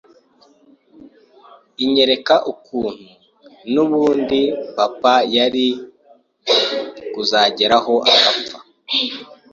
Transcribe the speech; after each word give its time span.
inyereka 1.83 2.35
ukuntu 2.51 3.09
n’ubundi 3.73 4.41
papa 4.75 5.13
yari 5.35 5.67
kuzageraho 7.13 7.93
agapfa 8.11 8.57